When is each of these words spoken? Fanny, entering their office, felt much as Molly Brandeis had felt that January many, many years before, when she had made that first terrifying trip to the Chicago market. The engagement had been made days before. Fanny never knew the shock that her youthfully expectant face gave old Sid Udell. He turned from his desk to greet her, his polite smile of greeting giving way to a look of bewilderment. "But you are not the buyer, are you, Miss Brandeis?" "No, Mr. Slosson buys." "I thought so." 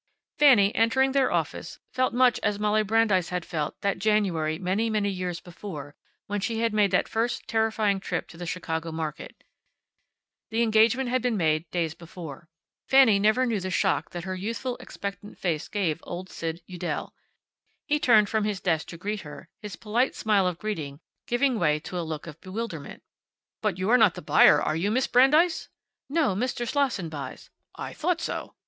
Fanny, 0.39 0.73
entering 0.73 1.11
their 1.11 1.31
office, 1.31 1.77
felt 1.93 2.11
much 2.11 2.39
as 2.41 2.57
Molly 2.57 2.81
Brandeis 2.81 3.29
had 3.29 3.45
felt 3.45 3.79
that 3.81 3.99
January 3.99 4.57
many, 4.57 4.89
many 4.89 5.09
years 5.11 5.39
before, 5.39 5.95
when 6.25 6.41
she 6.41 6.59
had 6.61 6.73
made 6.73 6.89
that 6.89 7.07
first 7.07 7.47
terrifying 7.47 7.99
trip 7.99 8.27
to 8.29 8.35
the 8.35 8.47
Chicago 8.47 8.91
market. 8.91 9.43
The 10.49 10.63
engagement 10.63 11.09
had 11.09 11.21
been 11.21 11.37
made 11.37 11.69
days 11.69 11.93
before. 11.93 12.49
Fanny 12.89 13.19
never 13.19 13.45
knew 13.45 13.59
the 13.59 13.69
shock 13.69 14.09
that 14.09 14.23
her 14.23 14.33
youthfully 14.33 14.77
expectant 14.79 15.37
face 15.37 15.67
gave 15.67 15.99
old 16.01 16.29
Sid 16.31 16.63
Udell. 16.67 17.13
He 17.85 17.99
turned 17.99 18.27
from 18.27 18.43
his 18.43 18.59
desk 18.59 18.87
to 18.87 18.97
greet 18.97 19.21
her, 19.21 19.49
his 19.59 19.75
polite 19.75 20.15
smile 20.15 20.47
of 20.47 20.57
greeting 20.57 20.99
giving 21.27 21.59
way 21.59 21.79
to 21.81 21.99
a 21.99 22.01
look 22.01 22.25
of 22.25 22.41
bewilderment. 22.41 23.03
"But 23.61 23.77
you 23.77 23.91
are 23.91 23.99
not 23.99 24.15
the 24.15 24.23
buyer, 24.23 24.59
are 24.59 24.75
you, 24.75 24.89
Miss 24.89 25.05
Brandeis?" 25.05 25.69
"No, 26.09 26.33
Mr. 26.33 26.67
Slosson 26.67 27.07
buys." 27.09 27.51
"I 27.75 27.93
thought 27.93 28.19
so." 28.19 28.55